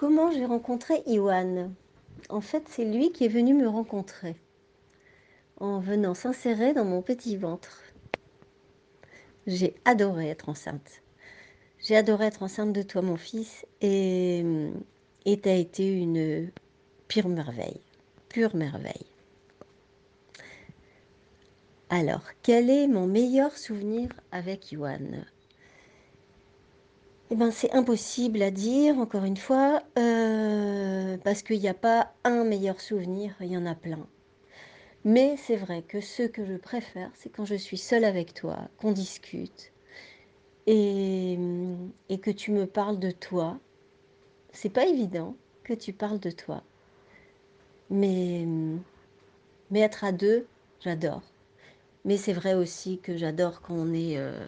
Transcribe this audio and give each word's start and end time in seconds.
comment 0.00 0.30
j'ai 0.30 0.46
rencontré 0.46 1.02
Iwan 1.04 1.74
En 2.30 2.40
fait, 2.40 2.62
c'est 2.70 2.86
lui 2.86 3.12
qui 3.12 3.26
est 3.26 3.28
venu 3.28 3.52
me 3.52 3.68
rencontrer 3.68 4.34
en 5.58 5.78
venant 5.78 6.14
s'insérer 6.14 6.72
dans 6.72 6.86
mon 6.86 7.02
petit 7.02 7.36
ventre. 7.36 7.82
J'ai 9.46 9.74
adoré 9.84 10.30
être 10.30 10.48
enceinte. 10.48 11.02
J'ai 11.80 11.96
adoré 11.96 12.24
être 12.26 12.42
enceinte 12.42 12.72
de 12.72 12.80
toi, 12.80 13.02
mon 13.02 13.18
fils, 13.18 13.66
et 13.82 14.42
tu 15.26 15.48
as 15.48 15.54
été 15.54 15.92
une 15.92 16.50
pure 17.06 17.28
merveille, 17.28 17.82
pure 18.30 18.56
merveille. 18.56 19.06
Alors, 21.90 22.24
quel 22.42 22.70
est 22.70 22.88
mon 22.88 23.06
meilleur 23.06 23.54
souvenir 23.58 24.08
avec 24.32 24.72
Iwan? 24.72 25.26
Eh 27.30 27.36
ben, 27.36 27.50
c'est 27.52 27.72
impossible 27.72 28.42
à 28.42 28.50
dire, 28.50 28.98
encore 28.98 29.24
une 29.24 29.36
fois, 29.36 29.82
euh, 29.98 31.16
parce 31.18 31.42
qu'il 31.42 31.60
n'y 31.60 31.68
a 31.68 31.74
pas 31.74 32.12
un 32.24 32.44
meilleur 32.44 32.80
souvenir, 32.80 33.34
il 33.40 33.52
y 33.52 33.56
en 33.56 33.66
a 33.66 33.74
plein. 33.76 34.04
Mais 35.04 35.36
c'est 35.36 35.56
vrai 35.56 35.82
que 35.82 36.00
ce 36.00 36.24
que 36.24 36.44
je 36.44 36.54
préfère, 36.54 37.10
c'est 37.14 37.30
quand 37.30 37.44
je 37.44 37.54
suis 37.54 37.78
seule 37.78 38.04
avec 38.04 38.34
toi, 38.34 38.68
qu'on 38.78 38.92
discute 38.92 39.72
et, 40.66 41.38
et 42.08 42.18
que 42.18 42.30
tu 42.30 42.50
me 42.52 42.66
parles 42.66 42.98
de 42.98 43.10
toi. 43.12 43.58
C'est 44.52 44.68
pas 44.70 44.86
évident 44.86 45.36
que 45.64 45.72
tu 45.74 45.92
parles 45.92 46.20
de 46.20 46.30
toi. 46.30 46.62
Mais, 47.90 48.46
mais 49.70 49.80
être 49.80 50.04
à 50.04 50.12
deux, 50.12 50.46
j'adore. 50.80 51.22
Mais 52.04 52.16
c'est 52.16 52.32
vrai 52.32 52.54
aussi 52.54 52.98
que 52.98 53.16
j'adore 53.16 53.60
quand 53.62 53.74
on 53.74 53.94
est 53.94 54.18
euh, 54.18 54.46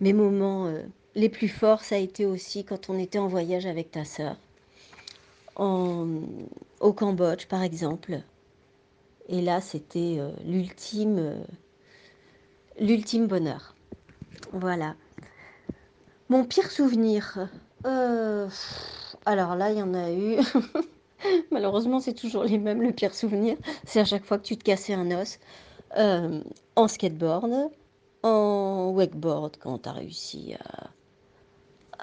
mes 0.00 0.12
moments. 0.12 0.66
Euh, 0.66 0.82
les 1.14 1.28
plus 1.28 1.48
forts, 1.48 1.84
ça 1.84 1.96
a 1.96 1.98
été 1.98 2.26
aussi 2.26 2.64
quand 2.64 2.90
on 2.90 2.98
était 2.98 3.18
en 3.18 3.28
voyage 3.28 3.66
avec 3.66 3.90
ta 3.90 4.04
sœur, 4.04 4.36
au 5.56 6.92
Cambodge 6.92 7.46
par 7.46 7.62
exemple. 7.62 8.22
Et 9.28 9.40
là, 9.40 9.60
c'était 9.60 10.16
euh, 10.18 10.30
l'ultime, 10.44 11.18
euh, 11.18 11.44
l'ultime 12.78 13.26
bonheur. 13.26 13.74
Voilà. 14.52 14.94
Mon 16.28 16.44
pire 16.44 16.70
souvenir. 16.70 17.48
Euh, 17.86 18.48
alors 19.24 19.54
là, 19.54 19.70
il 19.70 19.78
y 19.78 19.82
en 19.82 19.94
a 19.94 20.10
eu. 20.10 20.38
Malheureusement, 21.50 22.00
c'est 22.00 22.14
toujours 22.14 22.44
les 22.44 22.58
mêmes, 22.58 22.82
le 22.82 22.92
pire 22.92 23.14
souvenir. 23.14 23.56
C'est 23.84 24.00
à 24.00 24.04
chaque 24.04 24.24
fois 24.24 24.38
que 24.38 24.44
tu 24.44 24.56
te 24.56 24.64
cassais 24.64 24.94
un 24.94 25.10
os. 25.12 25.38
en 25.94 26.88
skateboard, 26.88 27.70
en 28.22 28.90
wakeboard, 28.94 29.56
quand 29.58 29.78
tu 29.78 29.88
réussi 29.88 30.54
à, 30.54 30.90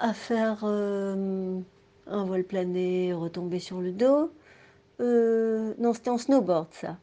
à 0.00 0.14
faire 0.14 0.60
euh, 0.64 1.60
un 2.06 2.24
vol 2.24 2.44
plané, 2.44 3.12
retomber 3.12 3.60
sur 3.60 3.80
le 3.80 3.92
dos. 3.92 4.32
Euh, 5.00 5.74
non, 5.78 5.92
c'était 5.94 6.10
en 6.10 6.18
snowboard, 6.18 6.68
ça. 6.72 6.98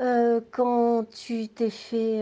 Euh, 0.00 0.40
quand 0.50 1.04
tu 1.08 1.48
t'es 1.48 1.70
fait 1.70 2.20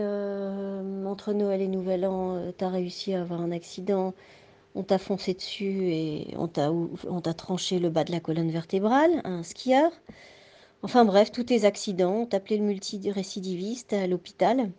entre 1.05 1.33
Noël 1.33 1.61
et 1.61 1.67
Nouvel 1.67 2.05
An, 2.05 2.51
tu 2.55 2.63
as 2.63 2.69
réussi 2.69 3.13
à 3.13 3.21
avoir 3.21 3.41
un 3.41 3.51
accident, 3.51 4.13
on 4.75 4.83
t'a 4.83 4.99
foncé 4.99 5.33
dessus 5.33 5.89
et 5.91 6.35
on 6.37 6.47
t'a 6.47 7.33
tranché 7.33 7.79
le 7.79 7.89
bas 7.89 8.03
de 8.03 8.11
la 8.11 8.19
colonne 8.19 8.51
vertébrale, 8.51 9.21
un 9.23 9.43
skieur. 9.43 9.91
Enfin 10.83 11.05
bref, 11.05 11.31
tous 11.31 11.45
tes 11.45 11.65
accidents, 11.65 12.21
on 12.21 12.25
t'appelait 12.25 12.57
le 12.57 12.65
multirécidiviste 12.65 13.93
à 13.93 14.05
l'hôpital. 14.05 14.69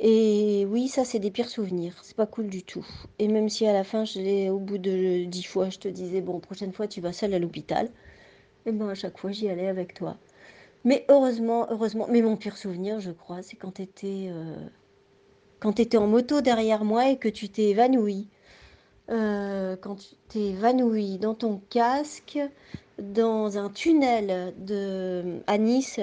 Et 0.00 0.64
oui, 0.70 0.88
ça, 0.88 1.04
c'est 1.04 1.18
des 1.18 1.30
pires 1.30 1.48
souvenirs. 1.48 1.94
C'est 2.02 2.16
pas 2.16 2.26
cool 2.26 2.48
du 2.48 2.62
tout. 2.62 2.86
Et 3.18 3.28
même 3.28 3.48
si 3.48 3.66
à 3.66 3.72
la 3.72 3.84
fin, 3.84 4.04
au 4.50 4.58
bout 4.58 4.78
de 4.78 5.24
dix 5.24 5.42
fois, 5.42 5.70
je 5.70 5.78
te 5.78 5.88
disais, 5.88 6.20
bon, 6.20 6.38
prochaine 6.38 6.72
fois, 6.72 6.86
tu 6.86 7.00
vas 7.00 7.12
seule 7.12 7.34
à 7.34 7.38
l'hôpital. 7.38 7.90
Et 8.66 8.72
ben, 8.72 8.88
à 8.88 8.94
chaque 8.94 9.18
fois, 9.18 9.32
j'y 9.32 9.48
allais 9.48 9.68
avec 9.68 9.94
toi. 9.94 10.16
Mais 10.84 11.04
heureusement, 11.08 11.66
heureusement, 11.70 12.06
mais 12.10 12.22
mon 12.22 12.36
pire 12.36 12.56
souvenir, 12.56 13.00
je 13.00 13.10
crois, 13.10 13.42
c'est 13.42 13.56
quand 13.56 13.72
tu 13.72 13.82
étais, 13.82 14.28
euh, 14.30 14.56
en 15.64 16.06
moto 16.06 16.40
derrière 16.40 16.84
moi 16.84 17.10
et 17.10 17.16
que 17.18 17.28
tu 17.28 17.48
t'es 17.48 17.70
évanoui. 17.70 18.28
Euh, 19.10 19.76
quand 19.76 19.96
tu 19.96 20.14
t'es 20.28 20.50
évanoui 20.50 21.18
dans 21.18 21.34
ton 21.34 21.60
casque, 21.70 22.38
dans 22.98 23.58
un 23.58 23.70
tunnel 23.70 24.54
de, 24.58 25.40
à 25.46 25.58
Nice, 25.58 25.98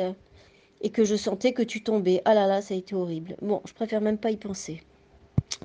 et 0.85 0.91
que 0.91 1.03
je 1.03 1.16
sentais 1.16 1.51
que 1.51 1.63
tu 1.63 1.81
tombais. 1.81 2.22
Ah 2.25 2.35
là 2.35 2.46
là, 2.46 2.62
ça 2.62 2.75
a 2.75 2.78
été 2.78 2.94
horrible. 2.94 3.35
Bon, 3.41 3.59
je 3.66 3.73
préfère 3.73 4.01
même 4.01 4.19
pas 4.19 4.29
y 4.29 4.38
penser. 4.38 4.84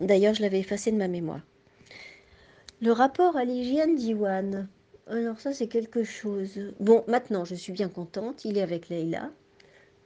D'ailleurs, 0.00 0.32
je 0.32 0.40
l'avais 0.40 0.60
effacé 0.60 0.90
de 0.90 0.96
ma 0.96 1.08
mémoire. 1.08 1.42
Le 2.80 2.90
rapport 2.92 3.36
à 3.36 3.44
l'hygiène 3.44 3.96
d'Iwan. 3.96 4.66
Alors 5.06 5.38
ça, 5.38 5.52
c'est 5.52 5.66
quelque 5.66 6.04
chose. 6.04 6.58
Bon, 6.80 7.04
maintenant, 7.06 7.44
je 7.44 7.54
suis 7.54 7.74
bien 7.74 7.90
contente. 7.90 8.46
Il 8.46 8.56
est 8.56 8.62
avec 8.62 8.88
Leïla. 8.88 9.30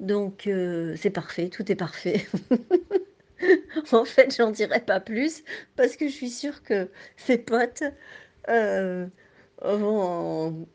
Donc, 0.00 0.48
euh, 0.48 0.96
c'est 0.96 1.10
parfait. 1.10 1.48
Tout 1.48 1.70
est 1.70 1.76
parfait. 1.76 2.26
en 3.92 4.04
fait, 4.04 4.34
j'en 4.36 4.50
dirai 4.50 4.80
pas 4.80 4.98
plus 4.98 5.44
parce 5.76 5.96
que 5.96 6.08
je 6.08 6.12
suis 6.12 6.30
sûre 6.30 6.64
que 6.64 6.88
ses 7.16 7.38
potes 7.38 7.84
euh. 8.48 9.06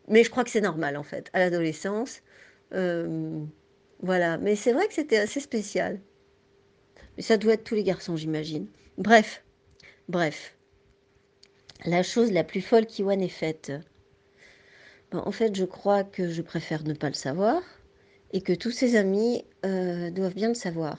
Mais 0.07 0.23
je 0.23 0.29
crois 0.29 0.45
que 0.45 0.49
c'est 0.49 0.61
normal, 0.61 0.95
en 0.95 1.03
fait, 1.03 1.29
à 1.33 1.39
l'adolescence. 1.39 2.21
Euh, 2.73 3.43
voilà, 4.01 4.37
mais 4.37 4.55
c'est 4.55 4.71
vrai 4.71 4.87
que 4.87 4.93
c'était 4.93 5.17
assez 5.17 5.41
spécial. 5.41 5.99
Mais 7.17 7.23
ça 7.23 7.37
doit 7.37 7.53
être 7.53 7.65
tous 7.65 7.75
les 7.75 7.83
garçons, 7.83 8.15
j'imagine. 8.15 8.67
Bref, 8.97 9.43
bref. 10.07 10.55
La 11.85 12.01
chose 12.03 12.31
la 12.31 12.43
plus 12.45 12.61
folle 12.61 12.85
qu'Iwan 12.85 13.21
ait 13.21 13.27
faite. 13.27 13.71
Ben, 15.11 15.21
en 15.25 15.31
fait, 15.31 15.55
je 15.55 15.65
crois 15.65 16.03
que 16.03 16.29
je 16.29 16.41
préfère 16.41 16.83
ne 16.83 16.93
pas 16.93 17.09
le 17.09 17.13
savoir 17.13 17.61
et 18.31 18.41
que 18.41 18.53
tous 18.53 18.71
ses 18.71 18.95
amis 18.95 19.43
euh, 19.65 20.11
doivent 20.11 20.35
bien 20.35 20.49
le 20.49 20.53
savoir. 20.53 20.97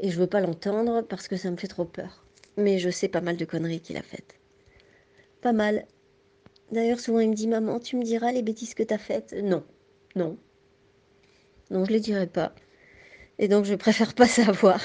Et 0.00 0.10
je 0.10 0.18
veux 0.18 0.26
pas 0.26 0.40
l'entendre 0.40 1.02
parce 1.02 1.26
que 1.26 1.36
ça 1.36 1.50
me 1.50 1.56
fait 1.56 1.68
trop 1.68 1.84
peur. 1.84 2.24
Mais 2.56 2.78
je 2.78 2.90
sais 2.90 3.08
pas 3.08 3.20
mal 3.20 3.36
de 3.36 3.44
conneries 3.44 3.80
qu'il 3.80 3.96
a 3.96 4.02
faites. 4.02 4.34
Pas 5.40 5.52
mal. 5.52 5.86
D'ailleurs, 6.70 7.00
souvent 7.00 7.20
il 7.20 7.30
me 7.30 7.34
dit 7.34 7.48
Maman, 7.48 7.80
tu 7.80 7.96
me 7.96 8.04
diras 8.04 8.32
les 8.32 8.42
bêtises 8.42 8.74
que 8.74 8.82
t'as 8.82 8.98
faites 8.98 9.32
Non, 9.32 9.64
non, 10.16 10.36
non, 11.70 11.84
je 11.84 11.90
ne 11.90 11.94
les 11.96 12.00
dirai 12.00 12.26
pas. 12.26 12.54
Et 13.38 13.48
donc, 13.48 13.64
je 13.64 13.74
préfère 13.74 14.14
pas 14.14 14.26
savoir 14.28 14.80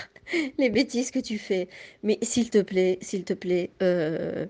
les 0.57 0.69
bêtises 0.69 1.11
que 1.11 1.19
tu 1.19 1.37
fais. 1.37 1.67
Mais 2.03 2.19
s'il 2.21 2.49
te 2.49 2.61
plaît, 2.61 2.97
s'il 3.01 3.23
te 3.23 3.33
plaît, 3.33 3.71
euh, 3.81 4.45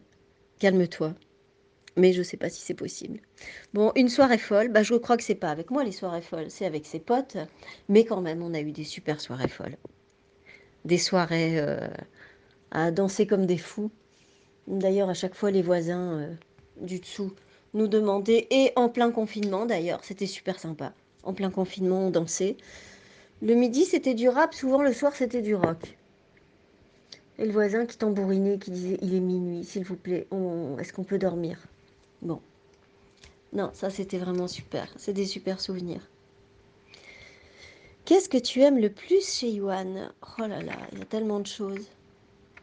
calme-toi. 0.59 1.15
Mais 1.95 2.11
je 2.11 2.19
ne 2.19 2.23
sais 2.23 2.37
pas 2.37 2.49
si 2.49 2.61
c'est 2.61 2.73
possible. 2.73 3.19
Bon, 3.73 3.91
une 3.95 4.09
soirée 4.09 4.39
folle, 4.39 4.69
bah, 4.69 4.81
je 4.81 4.95
crois 4.95 5.15
que 5.15 5.23
c'est 5.23 5.35
pas 5.35 5.51
avec 5.51 5.69
moi 5.69 5.83
les 5.83 5.91
soirées 5.91 6.23
folles, 6.23 6.49
c'est 6.49 6.65
avec 6.65 6.87
ses 6.87 6.99
potes. 6.99 7.37
Mais 7.87 8.03
quand 8.03 8.21
même, 8.21 8.41
on 8.41 8.53
a 8.55 8.61
eu 8.61 8.71
des 8.71 8.83
super 8.83 9.21
soirées 9.21 9.47
folles. 9.47 9.77
Des 10.85 10.97
soirées 10.97 11.59
euh, 11.59 11.87
à 12.71 12.91
danser 12.91 13.27
comme 13.27 13.45
des 13.45 13.59
fous. 13.59 13.91
D'ailleurs, 14.67 15.09
à 15.09 15.13
chaque 15.13 15.35
fois, 15.35 15.51
les 15.51 15.61
voisins 15.61 16.19
euh, 16.19 16.33
du 16.81 16.99
dessous 16.99 17.33
nous 17.75 17.87
demandaient, 17.87 18.47
et 18.51 18.71
en 18.75 18.89
plein 18.89 19.11
confinement 19.11 19.65
d'ailleurs, 19.65 20.03
c'était 20.03 20.27
super 20.27 20.59
sympa 20.59 20.93
en 21.23 21.33
plein 21.33 21.49
confinement, 21.49 22.07
on 22.07 22.09
dansait. 22.11 22.57
Le 23.41 23.55
midi, 23.55 23.85
c'était 23.85 24.13
du 24.13 24.29
rap, 24.29 24.53
souvent 24.53 24.81
le 24.81 24.93
soir, 24.93 25.15
c'était 25.15 25.41
du 25.41 25.55
rock. 25.55 25.97
Et 27.39 27.45
le 27.45 27.51
voisin 27.51 27.85
qui 27.85 27.97
tambourinait, 27.97 28.59
qui 28.59 28.71
disait 28.71 28.97
Il 29.01 29.15
est 29.15 29.19
minuit, 29.19 29.63
s'il 29.63 29.83
vous 29.83 29.95
plaît, 29.95 30.27
est-ce 30.79 30.93
qu'on 30.93 31.03
peut 31.03 31.17
dormir? 31.17 31.57
Bon. 32.21 32.39
Non, 33.51 33.69
ça 33.73 33.89
c'était 33.89 34.17
vraiment 34.17 34.47
super. 34.47 34.87
C'est 34.97 35.13
des 35.13 35.25
super 35.25 35.59
souvenirs. 35.59 36.09
Qu'est-ce 38.05 38.29
que 38.29 38.37
tu 38.37 38.61
aimes 38.61 38.79
le 38.79 38.89
plus 38.89 39.25
chez 39.25 39.49
Yuan 39.49 40.11
Oh 40.37 40.41
là 40.41 40.61
là, 40.61 40.77
il 40.91 40.99
y 40.99 41.01
a 41.01 41.05
tellement 41.05 41.39
de 41.39 41.47
choses. 41.47 41.87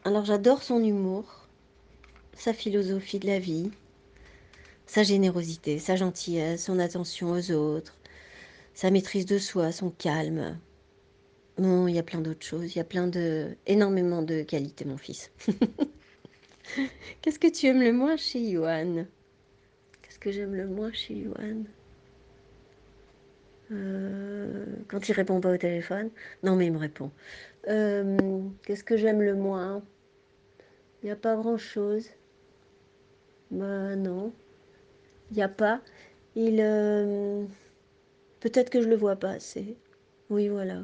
Alors 0.03 0.25
j'adore 0.25 0.63
son 0.63 0.83
humour, 0.83 1.47
sa 2.33 2.53
philosophie 2.53 3.19
de 3.19 3.27
la 3.27 3.39
vie, 3.39 3.71
sa 4.85 5.03
générosité, 5.03 5.79
sa 5.79 5.95
gentillesse, 5.95 6.65
son 6.65 6.79
attention 6.79 7.31
aux 7.31 7.51
autres, 7.51 7.95
sa 8.73 8.91
maîtrise 8.91 9.25
de 9.25 9.37
soi, 9.37 9.71
son 9.71 9.91
calme. 9.91 10.59
Bon, 11.57 11.87
il 11.87 11.95
y 11.95 11.99
a 11.99 12.03
plein 12.03 12.21
d'autres 12.21 12.45
choses, 12.45 12.73
il 12.73 12.77
y 12.77 12.81
a 12.81 12.85
plein 12.85 13.07
de 13.07 13.55
énormément 13.67 14.21
de 14.21 14.41
qualités 14.41 14.85
mon 14.85 14.97
fils. 14.97 15.31
Qu'est-ce 17.21 17.39
que 17.39 17.47
tu 17.47 17.67
aimes 17.67 17.81
le 17.81 17.91
moins 17.91 18.15
chez 18.15 18.39
Yuan 18.39 19.07
Qu'est-ce 20.01 20.19
que 20.19 20.31
j'aime 20.31 20.55
le 20.55 20.67
moins 20.67 20.91
chez 20.93 21.15
Yuan 21.15 21.65
euh, 23.71 24.65
Quand 24.87 25.09
il 25.09 25.11
répond 25.13 25.41
pas 25.41 25.51
au 25.51 25.57
téléphone? 25.57 26.09
Non 26.43 26.55
mais 26.55 26.67
il 26.67 26.71
me 26.71 26.77
répond. 26.77 27.11
Euh, 27.67 28.17
qu'est-ce 28.65 28.83
que 28.83 28.97
j'aime 28.97 29.21
le 29.21 29.35
moins? 29.35 29.83
Il 31.01 31.07
n'y 31.07 31.11
a 31.11 31.15
pas 31.15 31.35
grand-chose. 31.35 32.07
Bah 33.51 33.95
non. 33.95 34.31
Il 35.31 35.37
n'y 35.37 35.43
a 35.43 35.49
pas. 35.49 35.81
Il... 36.35 36.59
Euh, 36.61 37.45
Peut-être 38.41 38.69
que 38.71 38.81
je 38.81 38.89
le 38.89 38.97
vois 38.97 39.15
pas 39.15 39.29
assez. 39.29 39.77
Oui, 40.29 40.49
voilà. 40.49 40.83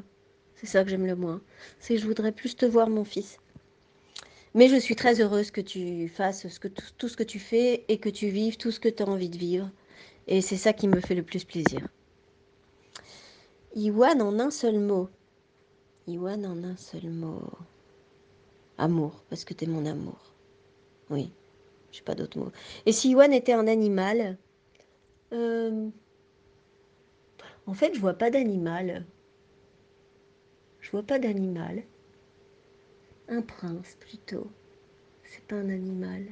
C'est 0.54 0.66
ça 0.66 0.82
que 0.84 0.90
j'aime 0.90 1.06
le 1.06 1.16
moins. 1.16 1.42
C'est 1.80 1.94
que 1.94 2.00
je 2.00 2.06
voudrais 2.06 2.32
plus 2.32 2.56
te 2.56 2.64
voir, 2.64 2.88
mon 2.88 3.04
fils. 3.04 3.38
Mais 4.54 4.68
je 4.68 4.76
suis 4.76 4.96
très 4.96 5.20
heureuse 5.20 5.50
que 5.50 5.60
tu 5.60 6.08
fasses 6.08 6.46
tout, 6.96 7.08
ce 7.08 7.16
que 7.16 7.22
tu 7.22 7.38
fais 7.38 7.84
et 7.88 7.98
que 7.98 8.08
tu 8.08 8.28
vives 8.28 8.56
tout 8.56 8.70
ce 8.70 8.80
que 8.80 8.88
tu 8.88 9.02
as 9.02 9.08
envie 9.08 9.28
de 9.28 9.36
vivre. 9.36 9.70
Et 10.26 10.40
c'est 10.40 10.56
ça 10.56 10.72
qui 10.72 10.88
me 10.88 11.00
fait 11.00 11.14
le 11.14 11.22
plus 11.22 11.44
plaisir. 11.44 11.86
Iwan 13.74 14.22
en 14.22 14.38
un 14.38 14.50
seul 14.50 14.78
mot. 14.78 15.08
Iwan 16.06 16.46
en 16.46 16.64
un 16.64 16.76
seul 16.76 17.10
mot. 17.10 17.42
Amour, 18.78 19.24
parce 19.28 19.44
que 19.44 19.52
tu 19.52 19.64
es 19.64 19.68
mon 19.68 19.84
amour. 19.84 20.32
Oui, 21.10 21.32
je 21.90 22.02
pas 22.02 22.14
d'autre 22.14 22.38
mot. 22.38 22.52
Et 22.86 22.92
si 22.92 23.10
Iwan 23.10 23.32
était 23.32 23.52
un 23.52 23.66
animal 23.66 24.38
euh, 25.32 25.88
En 27.68 27.74
fait, 27.74 27.94
je 27.94 28.00
vois 28.00 28.14
pas 28.14 28.30
d'animal. 28.30 29.04
Je 30.80 30.90
vois 30.90 31.02
pas 31.02 31.18
d'animal. 31.18 31.82
Un 33.28 33.42
prince 33.42 33.94
plutôt. 34.00 34.50
C'est 35.24 35.42
pas 35.42 35.56
un 35.56 35.68
animal. 35.68 36.24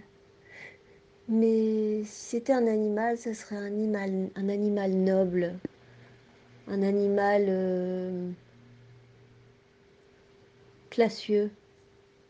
Mais 1.29 2.03
si 2.05 2.37
c'était 2.37 2.55
un 2.55 2.67
animal, 2.67 3.19
ce 3.19 3.35
serait 3.35 3.57
un 3.57 3.67
animal, 3.67 4.31
un 4.35 4.49
animal 4.49 4.93
noble. 4.93 5.59
Un 6.69 6.83
animal 6.83 7.45
euh, 7.49 8.31
classieux. 10.89 11.51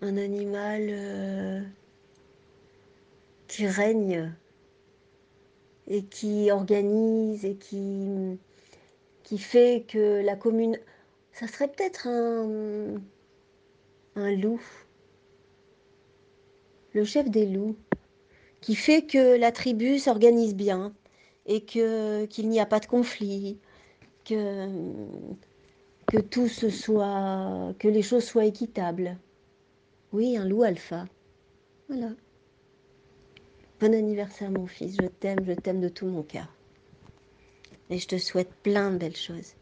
Un 0.02 0.16
animal 0.16 0.82
euh, 0.90 1.62
qui 3.46 3.68
règne 3.68 4.32
et 5.86 6.02
qui 6.02 6.50
organise 6.50 7.44
et 7.44 7.54
qui, 7.54 8.36
qui 9.26 9.38
fait 9.38 9.84
que 9.88 10.22
la 10.24 10.36
commune... 10.36 10.78
Ça 11.32 11.48
serait 11.48 11.68
peut-être 11.68 12.06
un, 12.06 13.00
loup, 14.36 14.62
le 16.94 17.04
chef 17.04 17.28
des 17.28 17.44
loups, 17.44 17.76
qui 18.62 18.74
fait 18.74 19.02
que 19.02 19.36
la 19.36 19.52
tribu 19.52 19.98
s'organise 19.98 20.54
bien 20.54 20.94
et 21.44 21.62
que 21.62 22.24
qu'il 22.26 22.48
n'y 22.48 22.60
a 22.60 22.66
pas 22.66 22.80
de 22.80 22.86
conflit, 22.86 23.58
que, 24.24 24.68
que 26.06 26.18
tout 26.18 26.48
se 26.48 26.70
soit, 26.70 27.74
que 27.78 27.88
les 27.88 28.02
choses 28.02 28.24
soient 28.24 28.46
équitables. 28.46 29.18
Oui, 30.12 30.38
un 30.38 30.48
loup 30.48 30.62
alpha. 30.62 31.04
Voilà. 31.88 32.12
Bon 33.80 33.92
anniversaire 33.92 34.50
mon 34.50 34.66
fils, 34.66 34.96
je 35.02 35.06
t'aime, 35.06 35.44
je 35.44 35.52
t'aime 35.52 35.80
de 35.80 35.90
tout 35.90 36.06
mon 36.06 36.22
cœur. 36.22 36.55
Et 37.90 37.98
je 37.98 38.08
te 38.08 38.18
souhaite 38.18 38.52
plein 38.62 38.90
de 38.90 38.98
belles 38.98 39.16
choses. 39.16 39.54